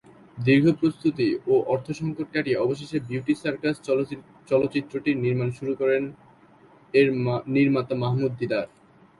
[0.37, 3.75] দীর্ঘ প্রস্তুতি ও অর্থ সংকট কাটিয়ে অবশেষে "বিউটি সার্কাস"
[4.49, 6.03] চলচ্চিত্রটির নির্মাণ শুরু করেন
[6.93, 7.07] এর
[7.55, 8.67] নির্মাতা মাহমুদ দিদার।